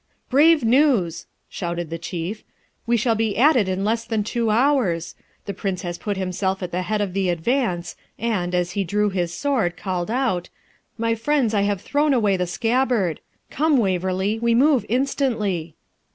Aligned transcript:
'Brave 0.31 0.63
news!' 0.63 1.27
shouted 1.47 1.91
the 1.91 1.99
Chief; 1.99 2.43
'we 2.87 2.97
shall 2.97 3.13
be 3.13 3.37
at 3.37 3.55
it 3.55 3.69
in 3.69 3.85
less 3.85 4.03
than 4.03 4.23
two 4.23 4.49
hours. 4.49 5.13
The 5.45 5.53
Prince 5.53 5.83
has 5.83 5.99
put 5.99 6.17
himself 6.17 6.63
at 6.63 6.71
the 6.71 6.81
head 6.81 7.01
of 7.01 7.13
the 7.13 7.29
advance, 7.29 7.95
and, 8.17 8.55
as 8.55 8.71
he 8.71 8.83
drew 8.83 9.11
his 9.11 9.31
sword, 9.31 9.77
called 9.77 10.09
out, 10.09 10.49
"My 10.97 11.13
friends, 11.13 11.53
I 11.53 11.61
have 11.69 11.81
thrown 11.81 12.15
away 12.15 12.35
the 12.35 12.47
scabbard." 12.47 13.19
Come, 13.51 13.77
Waverley, 13.77 14.39
we 14.39 14.55
move 14.55 14.87
instantly.' 14.89 15.75